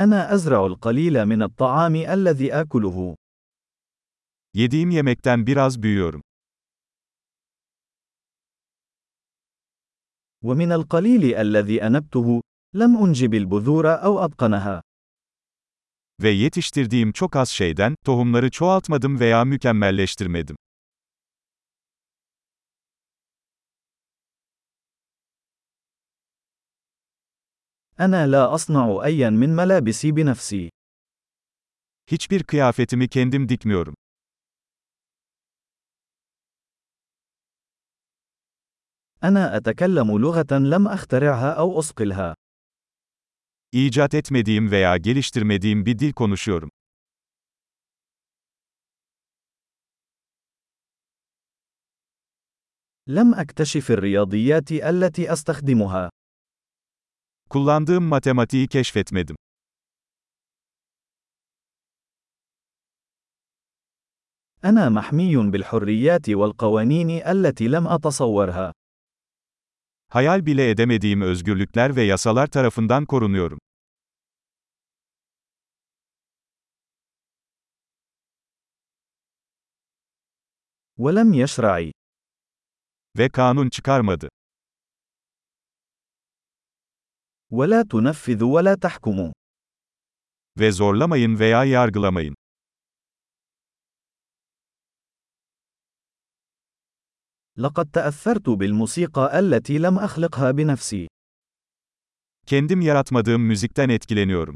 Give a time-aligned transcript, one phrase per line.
[0.00, 3.15] أنا أزرع القليل من الطعام الذي آكله.
[4.53, 6.21] Yediğim yemekten biraz büyüyorum.
[10.43, 12.41] ومن القليل الذي أنبته،
[12.73, 14.81] لم أنجب البذور أو أتقنها.
[16.21, 20.55] Ve yetiştirdiğim çok az şeyden, tohumları çoğaltmadım veya mükemmelleştirmedim.
[28.01, 30.69] أنا لا أصنع أيا من ملابسي بنفسي.
[32.11, 33.93] Hiçbir kıyafetimi kendim dikmiyorum.
[39.23, 42.35] أنا أتكلم لغة لم أخترعها أو أصقلها.
[43.71, 46.71] İcat etmediğim veya geliştirmediğim bir dil konuşuyorum.
[53.07, 56.09] لم أكتشف الرياضيات التي أستخدمها.
[57.50, 59.36] Kullandığım matematiği keşfetmedim.
[64.64, 68.72] أنا محمي بالحريات والقوانين التي لم أتصورها.
[70.08, 73.58] Hayal bile edemediğim özgürlükler ve yasalar tarafından korunuyorum.
[80.98, 81.92] ولم يشرع.
[83.18, 84.28] Ve kanun çıkarmadı.
[87.51, 89.31] ولا تنفذ ولا تحكم.
[90.59, 92.35] Ve zorlamayın veya yargılamayın.
[97.57, 101.07] لقد تأثرت بالموسيقى التي لم أخلقها بنفسي.
[102.45, 104.55] Kendim yaratmadığım müzikten etkileniyorum.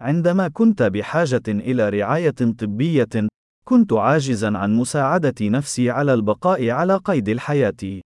[0.00, 3.28] عندما كنت بحاجة إلى رعاية طبية،
[3.64, 8.02] كنت عاجزا عن مساعدة نفسي على البقاء على قيد الحياة.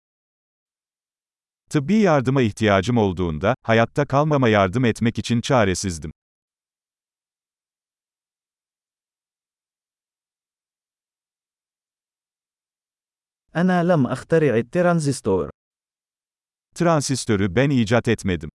[1.70, 6.12] Tıbbi yardıma ihtiyacım olduğunda, hayatta kalmama yardım etmek için çaresizdim.
[13.56, 15.50] أنا لم أخترع الترانزستور.
[16.74, 18.50] Transistörü ben icat etmedim.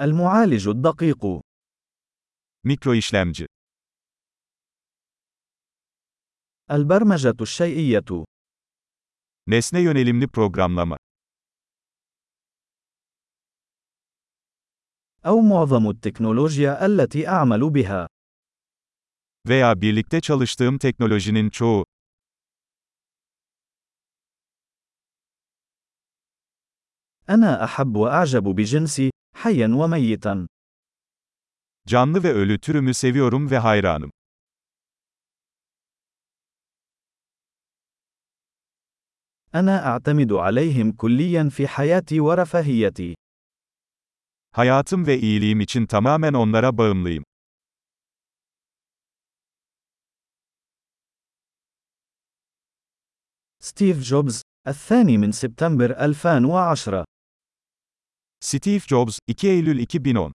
[0.00, 1.42] المعالج الدقيق.
[2.64, 3.46] Mikro işlemci.
[6.70, 8.24] البرمجة الشيئية.
[9.46, 10.96] Nesne yönelimli programlama.
[15.26, 18.06] أو معظم التكنولوجيا التي أعمل بها.
[19.48, 21.84] Veya birlikte çalıştığım teknolojinin çoğu.
[27.28, 30.46] أنا أحب وأعجب بجنسي، حيا وميتا.
[31.87, 34.11] Canlı ve ölü türümü seviyorum ve hayranım.
[39.53, 43.15] أنا أعتمد عليهم كليا في حياتي ورفاهيتي.
[44.51, 47.23] Hayatım ve iyiliğim için tamamen onlara bağımlıyım.
[53.59, 57.05] ستيف جوبز، الثاني من سبتمبر 2010
[58.39, 60.33] Steve Jobs, 2 Eylül 2010